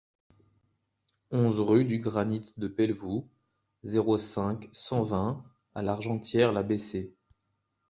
[1.29, 3.29] onze rue du Granit de Pelvoux,
[3.83, 7.13] zéro cinq, cent vingt à L'Argentière-la-Bessée